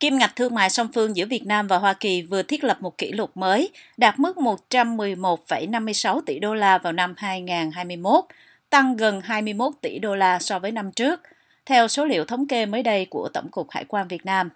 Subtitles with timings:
[0.00, 2.78] Kim ngạch thương mại song phương giữa Việt Nam và Hoa Kỳ vừa thiết lập
[2.80, 8.24] một kỷ lục mới, đạt mức 111,56 tỷ đô la vào năm 2021,
[8.70, 11.20] tăng gần 21 tỷ đô la so với năm trước,
[11.66, 14.50] theo số liệu thống kê mới đây của Tổng cục Hải quan Việt Nam.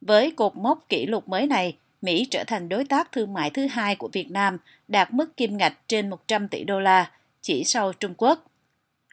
[0.00, 3.66] Với cột mốc kỷ lục mới này, Mỹ trở thành đối tác thương mại thứ
[3.66, 4.58] hai của Việt Nam,
[4.88, 7.10] đạt mức kim ngạch trên 100 tỷ đô la,
[7.40, 8.44] chỉ sau Trung Quốc.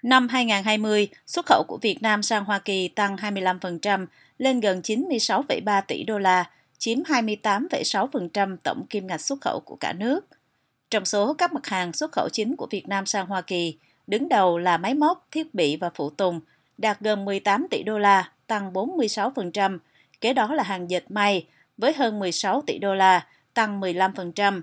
[0.04, 4.06] Năm 2020, xuất khẩu của Việt Nam sang Hoa Kỳ tăng 25%,
[4.38, 9.94] lên gần 96,3 tỷ đô la, chiếm 28,6% tổng kim ngạch xuất khẩu của cả
[9.94, 10.28] nước.
[10.90, 13.78] Trong số các mặt hàng xuất khẩu chính của Việt Nam sang Hoa Kỳ,
[14.08, 16.40] đứng đầu là máy móc, thiết bị và phụ tùng,
[16.78, 19.78] đạt gần 18 tỷ đô la, tăng 46%.
[20.22, 21.46] Kế đó là hàng dệt may,
[21.78, 24.62] với hơn 16 tỷ đô la, tăng 15%.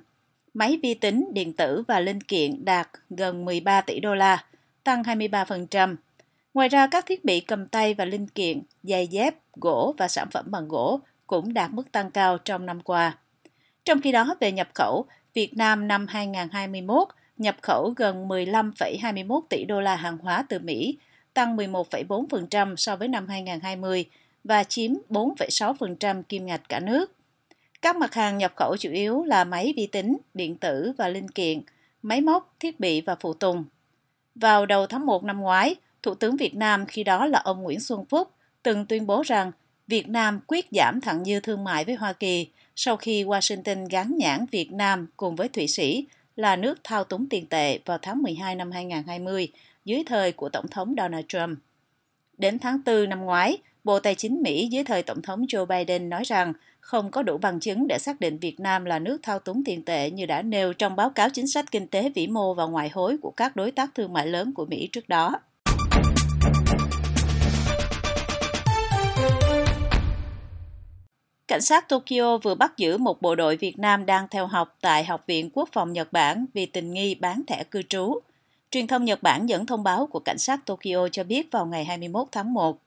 [0.54, 4.44] Máy vi tính, điện tử và linh kiện đạt gần 13 tỷ đô la,
[4.84, 5.96] tăng 23%.
[6.54, 10.28] Ngoài ra, các thiết bị cầm tay và linh kiện, giày dép, gỗ và sản
[10.30, 13.18] phẩm bằng gỗ cũng đạt mức tăng cao trong năm qua.
[13.84, 19.64] Trong khi đó, về nhập khẩu, Việt Nam năm 2021 nhập khẩu gần 15,21 tỷ
[19.64, 20.98] đô la hàng hóa từ Mỹ,
[21.34, 24.04] tăng 11,4% so với năm 2020
[24.44, 27.12] và chiếm 4,6% kim ngạch cả nước.
[27.82, 31.28] Các mặt hàng nhập khẩu chủ yếu là máy vi tính, điện tử và linh
[31.28, 31.62] kiện,
[32.02, 33.64] máy móc, thiết bị và phụ tùng.
[34.34, 37.80] Vào đầu tháng 1 năm ngoái, Thủ tướng Việt Nam khi đó là ông Nguyễn
[37.80, 38.30] Xuân Phúc
[38.62, 39.52] từng tuyên bố rằng
[39.86, 44.16] Việt Nam quyết giảm thặng dư thương mại với Hoa Kỳ sau khi Washington gắn
[44.18, 48.22] nhãn Việt Nam cùng với Thụy Sĩ là nước thao túng tiền tệ vào tháng
[48.22, 49.48] 12 năm 2020
[49.84, 51.58] dưới thời của Tổng thống Donald Trump.
[52.38, 56.08] Đến tháng 4 năm ngoái, Bộ Tài chính Mỹ dưới thời Tổng thống Joe Biden
[56.08, 59.38] nói rằng không có đủ bằng chứng để xác định Việt Nam là nước thao
[59.38, 62.54] túng tiền tệ như đã nêu trong báo cáo chính sách kinh tế vĩ mô
[62.54, 65.40] và ngoại hối của các đối tác thương mại lớn của Mỹ trước đó.
[71.48, 75.04] Cảnh sát Tokyo vừa bắt giữ một bộ đội Việt Nam đang theo học tại
[75.04, 78.18] Học viện Quốc phòng Nhật Bản vì tình nghi bán thẻ cư trú.
[78.70, 81.84] Truyền thông Nhật Bản dẫn thông báo của cảnh sát Tokyo cho biết vào ngày
[81.84, 82.78] 21 tháng 1.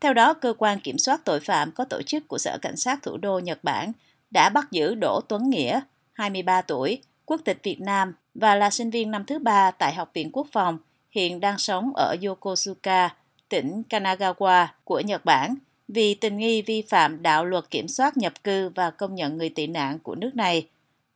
[0.00, 3.02] Theo đó, cơ quan kiểm soát tội phạm có tổ chức của Sở Cảnh sát
[3.02, 3.92] thủ đô Nhật Bản
[4.30, 5.80] đã bắt giữ Đỗ Tuấn Nghĩa,
[6.12, 10.10] 23 tuổi, quốc tịch Việt Nam và là sinh viên năm thứ ba tại Học
[10.14, 10.78] viện Quốc phòng,
[11.10, 13.14] hiện đang sống ở Yokosuka,
[13.48, 15.54] tỉnh Kanagawa của Nhật Bản
[15.88, 19.48] vì tình nghi vi phạm đạo luật kiểm soát nhập cư và công nhận người
[19.48, 20.66] tị nạn của nước này,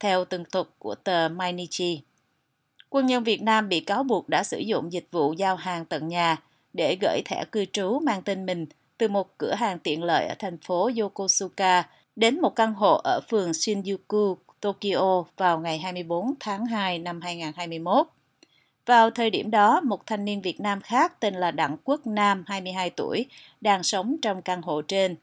[0.00, 2.00] theo tường thuật của tờ Mainichi.
[2.90, 6.08] Quân nhân Việt Nam bị cáo buộc đã sử dụng dịch vụ giao hàng tận
[6.08, 6.36] nhà
[6.72, 8.66] để gửi thẻ cư trú mang tên mình
[8.98, 13.20] từ một cửa hàng tiện lợi ở thành phố Yokosuka đến một căn hộ ở
[13.30, 18.06] phường Shinjuku, Tokyo vào ngày 24 tháng 2 năm 2021.
[18.86, 22.44] Vào thời điểm đó, một thanh niên Việt Nam khác tên là Đặng Quốc Nam,
[22.46, 23.26] 22 tuổi,
[23.60, 25.16] đang sống trong căn hộ trên.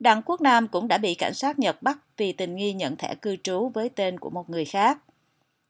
[0.00, 3.14] Đặng Quốc Nam cũng đã bị cảnh sát Nhật bắt vì tình nghi nhận thẻ
[3.14, 4.98] cư trú với tên của một người khác.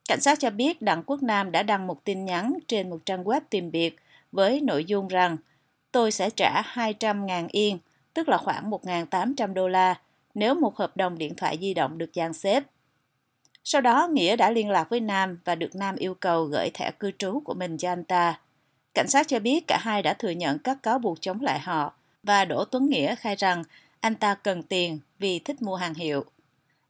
[0.08, 3.24] Cảnh sát cho biết Đặng Quốc Nam đã đăng một tin nhắn trên một trang
[3.24, 3.96] web tìm việc
[4.32, 5.36] với nội dung rằng
[5.92, 7.78] tôi sẽ trả 200.000 yên,
[8.14, 10.00] tức là khoảng 1.800 đô la,
[10.34, 12.64] nếu một hợp đồng điện thoại di động được dàn xếp.
[13.64, 16.90] Sau đó, Nghĩa đã liên lạc với Nam và được Nam yêu cầu gửi thẻ
[16.90, 18.40] cư trú của mình cho anh ta.
[18.94, 21.92] Cảnh sát cho biết cả hai đã thừa nhận các cáo buộc chống lại họ
[22.22, 23.64] và Đỗ Tuấn Nghĩa khai rằng
[24.00, 26.24] anh ta cần tiền vì thích mua hàng hiệu.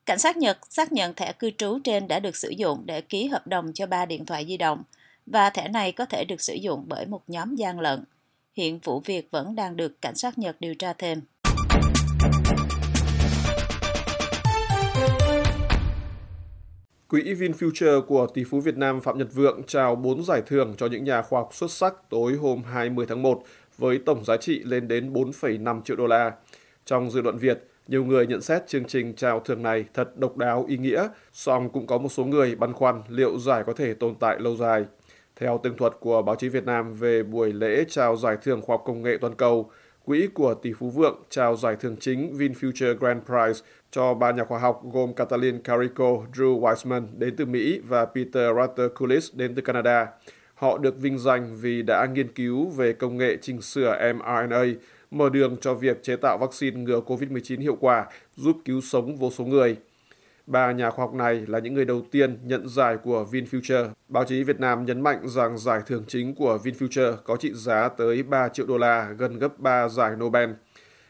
[0.06, 3.26] Cảnh sát Nhật xác nhận thẻ cư trú trên đã được sử dụng để ký
[3.26, 4.82] hợp đồng cho ba điện thoại di động
[5.26, 8.04] và thẻ này có thể được sử dụng bởi một nhóm gian lận.
[8.52, 11.20] Hiện vụ việc vẫn đang được cảnh sát Nhật điều tra thêm.
[17.12, 20.86] Quỹ VinFuture của tỷ phú Việt Nam Phạm Nhật Vượng trao 4 giải thưởng cho
[20.86, 23.42] những nhà khoa học xuất sắc tối hôm 20 tháng 1
[23.78, 26.32] với tổng giá trị lên đến 4,5 triệu đô la.
[26.84, 30.36] Trong dư luận Việt, nhiều người nhận xét chương trình trao thưởng này thật độc
[30.36, 33.94] đáo ý nghĩa, song cũng có một số người băn khoăn liệu giải có thể
[33.94, 34.84] tồn tại lâu dài.
[35.36, 38.74] Theo tường thuật của báo chí Việt Nam về buổi lễ trao giải thưởng khoa
[38.74, 39.70] học công nghệ toàn cầu,
[40.04, 43.62] quỹ của tỷ phú Vượng trao giải thưởng chính VinFuture Grand Prize
[43.92, 46.04] cho ba nhà khoa học gồm Catalin Carico,
[46.34, 50.06] Drew Weissman đến từ Mỹ và Peter Rutter đến từ Canada.
[50.54, 54.64] Họ được vinh danh vì đã nghiên cứu về công nghệ chỉnh sửa mRNA,
[55.10, 58.06] mở đường cho việc chế tạo vaccine ngừa COVID-19 hiệu quả,
[58.36, 59.76] giúp cứu sống vô số người.
[60.46, 63.88] Ba nhà khoa học này là những người đầu tiên nhận giải của VinFuture.
[64.08, 67.88] Báo chí Việt Nam nhấn mạnh rằng giải thưởng chính của VinFuture có trị giá
[67.88, 70.50] tới 3 triệu đô la, gần gấp 3 giải Nobel.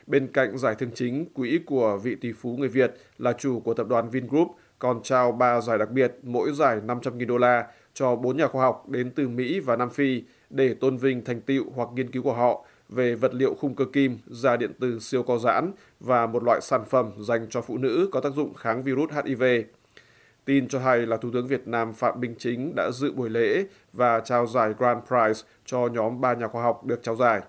[0.06, 3.74] Bên cạnh giải thưởng chính, quỹ của vị tỷ phú người Việt là chủ của
[3.74, 8.16] tập đoàn Vingroup còn trao 3 giải đặc biệt, mỗi giải 500.000 đô la cho
[8.16, 11.64] 4 nhà khoa học đến từ Mỹ và Nam Phi để tôn vinh thành tựu
[11.74, 15.22] hoặc nghiên cứu của họ về vật liệu khung cơ kim, da điện tử siêu
[15.22, 18.82] co giãn và một loại sản phẩm dành cho phụ nữ có tác dụng kháng
[18.82, 19.42] virus HIV.
[20.44, 23.64] Tin cho hay là Thủ tướng Việt Nam Phạm Minh Chính đã dự buổi lễ
[23.92, 27.40] và trao giải Grand Prize cho nhóm ba nhà khoa học được trao giải.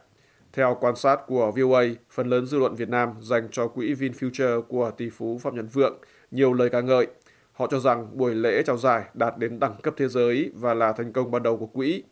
[0.54, 4.62] Theo quan sát của VOA, phần lớn dư luận Việt Nam dành cho quỹ VinFuture
[4.62, 5.98] của tỷ phú Phạm Nhật Vượng
[6.32, 7.08] nhiều lời ca ngợi.
[7.52, 10.92] Họ cho rằng buổi lễ trao giải đạt đến đẳng cấp thế giới và là
[10.92, 12.04] thành công ban đầu của quỹ.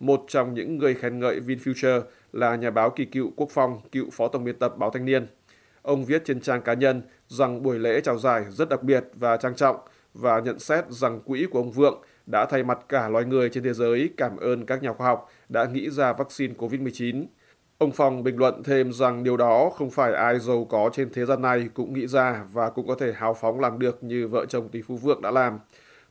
[0.00, 2.02] Một trong những người khen ngợi VinFuture
[2.32, 5.26] là nhà báo kỳ cựu Quốc Phong, cựu phó tổng biên tập báo Thanh niên.
[5.82, 9.36] Ông viết trên trang cá nhân rằng buổi lễ trao giải rất đặc biệt và
[9.36, 9.76] trang trọng
[10.14, 13.64] và nhận xét rằng quỹ của ông Vượng đã thay mặt cả loài người trên
[13.64, 17.24] thế giới cảm ơn các nhà khoa học đã nghĩ ra vaccine COVID-19.
[17.78, 21.24] Ông Phong bình luận thêm rằng điều đó không phải ai giàu có trên thế
[21.24, 24.46] gian này cũng nghĩ ra và cũng có thể hào phóng làm được như vợ
[24.46, 25.58] chồng tỷ phú Vượng đã làm.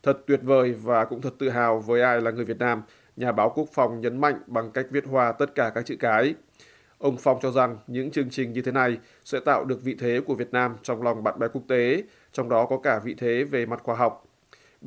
[0.03, 2.81] Thật tuyệt vời và cũng thật tự hào với ai là người Việt Nam,
[3.15, 6.35] nhà báo Quốc phòng nhấn mạnh bằng cách viết hoa tất cả các chữ cái.
[6.97, 10.21] Ông Phong cho rằng những chương trình như thế này sẽ tạo được vị thế
[10.25, 13.43] của Việt Nam trong lòng bạn bè quốc tế, trong đó có cả vị thế
[13.43, 14.26] về mặt khoa học.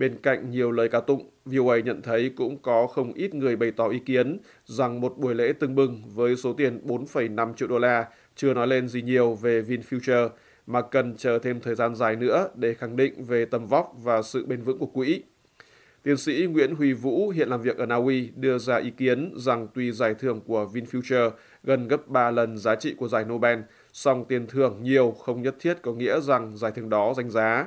[0.00, 3.70] Bên cạnh nhiều lời ca tụng, VOA nhận thấy cũng có không ít người bày
[3.70, 7.78] tỏ ý kiến rằng một buổi lễ tưng bừng với số tiền 4,5 triệu đô
[7.78, 8.06] la
[8.36, 10.28] chưa nói lên gì nhiều về VinFuture,
[10.66, 14.22] mà cần chờ thêm thời gian dài nữa để khẳng định về tầm vóc và
[14.22, 15.22] sự bền vững của quỹ.
[16.02, 19.32] Tiến sĩ Nguyễn Huy Vũ hiện làm việc ở Na Uy đưa ra ý kiến
[19.36, 21.30] rằng tuy giải thưởng của VinFuture
[21.64, 23.58] gần gấp 3 lần giá trị của giải Nobel,
[23.92, 27.66] song tiền thưởng nhiều không nhất thiết có nghĩa rằng giải thưởng đó danh giá.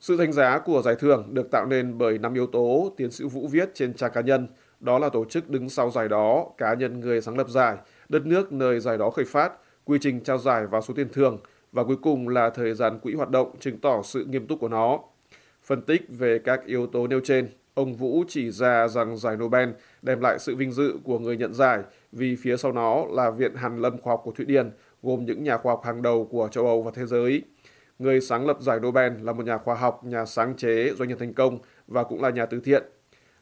[0.00, 3.24] Sự đánh giá của giải thưởng được tạo nên bởi năm yếu tố tiến sĩ
[3.24, 4.48] Vũ viết trên trang cá nhân,
[4.80, 7.76] đó là tổ chức đứng sau giải đó, cá nhân người sáng lập giải,
[8.08, 9.52] đất nước nơi giải đó khởi phát,
[9.84, 11.38] quy trình trao giải và số tiền thưởng,
[11.72, 14.68] và cuối cùng là thời gian quỹ hoạt động chứng tỏ sự nghiêm túc của
[14.68, 14.98] nó.
[15.64, 19.68] Phân tích về các yếu tố nêu trên, ông Vũ chỉ ra rằng giải Nobel
[20.02, 21.82] đem lại sự vinh dự của người nhận giải
[22.12, 24.70] vì phía sau nó là Viện Hàn Lâm Khoa học của Thụy Điển,
[25.02, 27.42] gồm những nhà khoa học hàng đầu của châu Âu và thế giới.
[28.00, 31.18] Người sáng lập giải Nobel là một nhà khoa học, nhà sáng chế, doanh nhân
[31.18, 31.58] thành công
[31.88, 32.82] và cũng là nhà từ thiện.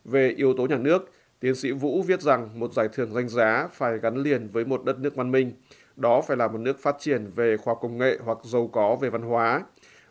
[0.05, 1.11] Về yếu tố nhà nước,
[1.41, 4.85] tiến sĩ Vũ viết rằng một giải thưởng danh giá phải gắn liền với một
[4.85, 5.53] đất nước văn minh.
[5.97, 8.97] Đó phải là một nước phát triển về khoa học công nghệ hoặc giàu có
[8.97, 9.65] về văn hóa.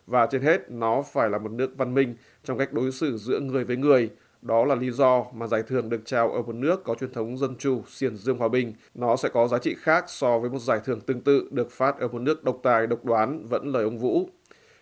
[0.06, 3.40] Và trên hết, nó phải là một nước văn minh trong cách đối xử giữa
[3.40, 4.10] người với người.
[4.42, 7.38] Đó là lý do mà giải thưởng được trao ở một nước có truyền thống
[7.38, 8.72] dân chủ, xiển dương hòa bình.
[8.94, 11.98] Nó sẽ có giá trị khác so với một giải thưởng tương tự được phát
[11.98, 14.28] ở một nước độc tài, độc đoán, vẫn lời ông Vũ.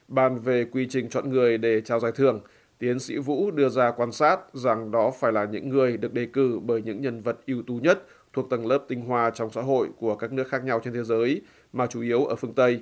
[0.08, 2.40] Bàn về quy trình chọn người để trao giải thưởng,
[2.78, 6.26] tiến sĩ Vũ đưa ra quan sát rằng đó phải là những người được đề
[6.26, 9.62] cử bởi những nhân vật ưu tú nhất thuộc tầng lớp tinh hoa trong xã
[9.62, 11.42] hội của các nước khác nhau trên thế giới,
[11.72, 12.80] mà chủ yếu ở phương Tây.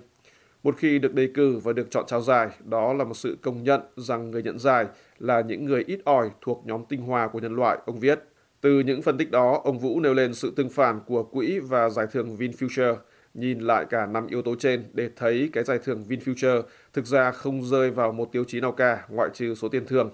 [0.63, 3.63] Một khi được đề cử và được chọn trao giải, đó là một sự công
[3.63, 4.87] nhận rằng người nhận giải
[5.19, 8.21] là những người ít ỏi thuộc nhóm tinh hoa của nhân loại, ông viết.
[8.61, 11.89] Từ những phân tích đó, ông Vũ nêu lên sự tương phản của quỹ và
[11.89, 12.97] giải thưởng VinFuture–
[13.35, 17.31] Nhìn lại cả năm yếu tố trên để thấy cái giải thưởng VinFuture thực ra
[17.31, 20.11] không rơi vào một tiêu chí nào cả ngoại trừ số tiền thưởng.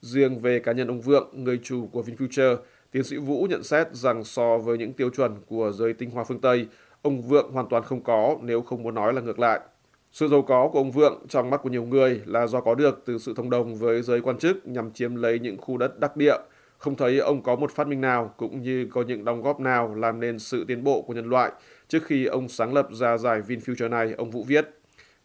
[0.00, 2.56] Riêng về cá nhân ông Vượng, người chủ của VinFuture,
[2.92, 6.24] tiến sĩ Vũ nhận xét rằng so với những tiêu chuẩn của giới tinh hoa
[6.24, 6.66] phương Tây,
[7.02, 9.60] ông Vượng hoàn toàn không có nếu không muốn nói là ngược lại.
[10.12, 13.02] Sự giàu có của ông Vượng trong mắt của nhiều người là do có được
[13.06, 16.16] từ sự thông đồng với giới quan chức nhằm chiếm lấy những khu đất đắc
[16.16, 16.36] địa.
[16.78, 19.94] Không thấy ông có một phát minh nào cũng như có những đóng góp nào
[19.94, 21.52] làm nên sự tiến bộ của nhân loại
[21.92, 24.68] Trước khi ông sáng lập ra giải VinFuture này, ông Vũ viết,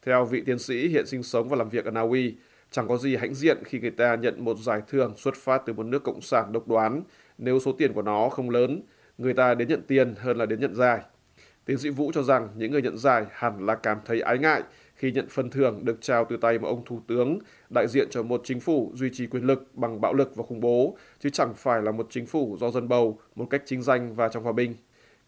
[0.02, 2.36] theo vị tiến sĩ hiện sinh sống và làm việc ở Na Uy,
[2.71, 5.74] chẳng có gì hãnh diện khi người ta nhận một giải thưởng xuất phát từ
[5.74, 7.02] một nước cộng sản độc đoán
[7.38, 8.81] nếu số tiền của nó không lớn,
[9.18, 11.00] người ta đến nhận tiền hơn là đến nhận giải.
[11.66, 14.64] Tiến sĩ Vũ cho rằng những người nhận giải hẳn là cảm thấy ái ngại
[14.95, 18.24] khi nhận phần thưởng được trao từ tay một ông thủ tướng đại diện cho
[18.24, 21.54] một chính phủ duy trì quyền lực bằng bạo lực và khủng bố, chứ chẳng
[21.56, 24.54] phải là một chính phủ do dân bầu một cách chính danh và trong hòa
[24.54, 24.76] bình.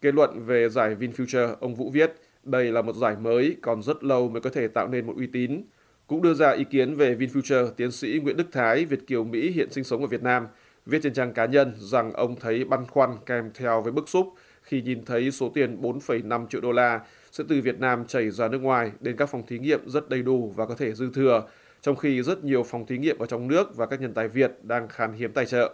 [0.01, 2.13] Kết luận về giải VinFuture, ông Vũ viết,
[2.43, 5.27] đây là một giải mới, còn rất lâu mới có thể tạo nên một uy
[5.27, 5.61] tín.
[6.07, 9.51] Cũng đưa ra ý kiến về VinFuture, tiến sĩ Nguyễn Đức Thái, Việt Kiều Mỹ
[9.51, 10.47] hiện sinh sống ở Việt Nam,
[10.85, 14.33] viết trên trang cá nhân rằng ông thấy băn khoăn kèm theo với bức xúc
[14.61, 16.99] khi nhìn thấy số tiền 4,5 triệu đô la
[17.31, 20.21] sẽ từ Việt Nam chảy ra nước ngoài đến các phòng thí nghiệm rất đầy
[20.21, 21.43] đủ và có thể dư thừa,
[21.81, 24.51] trong khi rất nhiều phòng thí nghiệm ở trong nước và các nhân tài Việt
[24.63, 25.73] đang khan hiếm tài trợ.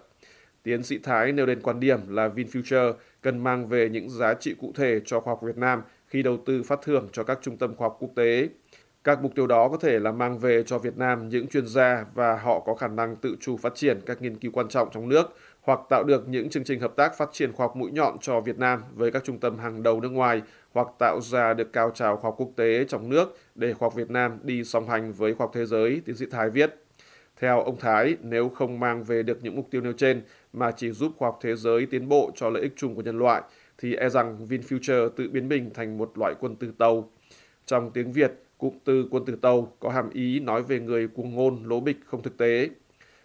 [0.66, 4.56] Tiến sĩ Thái nêu lên quan điểm là VinFuture cần mang về những giá trị
[4.60, 7.58] cụ thể cho khoa học Việt Nam khi đầu tư phát thưởng cho các trung
[7.58, 8.50] tâm khoa học quốc tế.
[9.04, 12.06] Các mục tiêu đó có thể là mang về cho Việt Nam những chuyên gia
[12.14, 15.10] và họ có khả năng tự chủ phát triển các nghiên cứu quan trọng trong
[15.10, 18.18] nước hoặc tạo được những chương trình hợp tác phát triển khoa học mũi nhọn
[18.22, 20.42] cho Việt Nam với các trung tâm hàng đầu nước ngoài
[20.74, 23.96] hoặc tạo ra được cao trào khoa học quốc tế trong nước để khoa học
[23.96, 26.85] Việt Nam đi song hành với khoa học thế giới, tiến sĩ Thái viết.
[27.40, 30.22] Theo ông Thái, nếu không mang về được những mục tiêu nêu trên
[30.54, 33.20] mà chỉ giúp khoa học thế giới tiến bộ cho lợi ích chung của nhân
[33.20, 33.42] loại,
[33.78, 37.10] thì e rằng VinFuture tự biến mình thành một loại quân tử tàu.
[37.66, 41.36] Trong tiếng Việt, cụm từ quân tử tàu có hàm ý nói về người cuồng
[41.36, 42.70] ngôn, lố bịch, không thực tế.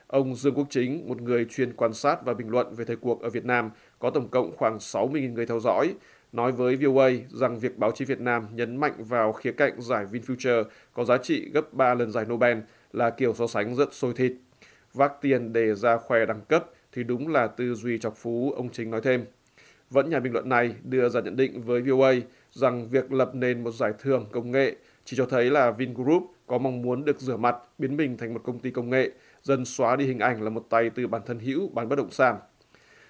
[0.07, 3.23] Ông Dương Quốc Chính, một người chuyên quan sát và bình luận về thời cuộc
[3.23, 5.95] ở Việt Nam, có tổng cộng khoảng 60.000 người theo dõi,
[6.33, 10.07] nói với VOA rằng việc báo chí Việt Nam nhấn mạnh vào khía cạnh giải
[10.12, 12.59] VinFuture có giá trị gấp 3 lần giải Nobel
[12.92, 14.32] là kiểu so sánh rất sôi thịt.
[14.94, 18.68] Vác tiền để ra khoe đẳng cấp thì đúng là tư duy chọc phú, ông
[18.68, 19.25] Chính nói thêm.
[19.90, 22.14] Vẫn nhà bình luận này đưa ra nhận định với VOA
[22.52, 26.59] rằng việc lập nên một giải thưởng công nghệ chỉ cho thấy là Vingroup có
[26.59, 29.11] mong muốn được rửa mặt, biến mình thành một công ty công nghệ,
[29.42, 32.11] dần xóa đi hình ảnh là một tay từ bản thân hữu bán bất động
[32.11, 32.37] sản.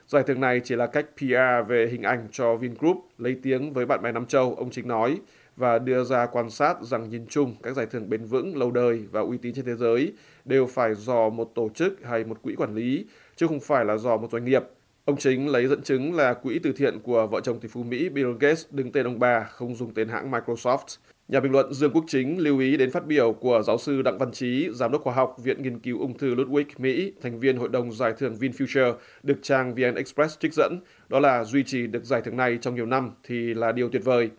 [0.07, 3.87] Giải thưởng này chỉ là cách PR về hình ảnh cho Vingroup lấy tiếng với
[3.87, 5.19] bạn bè Nam Châu, ông Chính nói,
[5.61, 9.05] và đưa ra quan sát rằng nhìn chung các giải thưởng bền vững, lâu đời
[9.13, 10.13] và uy tín trên thế giới
[10.45, 13.97] đều phải do một tổ chức hay một quỹ quản lý, chứ không phải là
[13.97, 14.63] do một doanh nghiệp.
[15.05, 18.09] Ông Chính lấy dẫn chứng là quỹ từ thiện của vợ chồng tỷ phú Mỹ
[18.09, 20.97] Bill Gates đứng tên ông bà, không dùng tên hãng Microsoft.
[21.29, 24.19] Nhà bình luận Dương Quốc Chính lưu ý đến phát biểu của giáo sư Đặng
[24.19, 27.57] Văn Trí, giám đốc khoa học Viện Nghiên cứu Ung thư Ludwig, Mỹ, thành viên
[27.57, 31.87] hội đồng giải thưởng VinFuture, được trang VN Express trích dẫn, đó là duy trì
[31.87, 34.31] được giải thưởng này trong nhiều năm thì là điều tuyệt vời.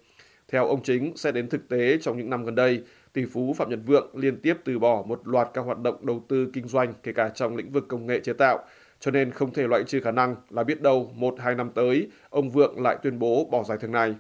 [0.52, 3.70] Theo ông Chính, xét đến thực tế trong những năm gần đây, tỷ phú Phạm
[3.70, 6.94] Nhật Vượng liên tiếp từ bỏ một loạt các hoạt động đầu tư kinh doanh,
[7.04, 8.60] kể cả trong lĩnh vực công nghệ chế tạo,
[9.00, 12.08] cho nên không thể loại trừ khả năng là biết đâu một hai năm tới,
[12.30, 14.16] ông Vượng lại tuyên bố bỏ giải thưởng này.